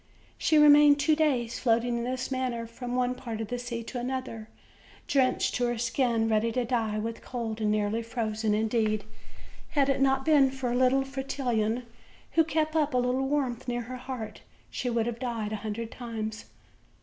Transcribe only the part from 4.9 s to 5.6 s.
denched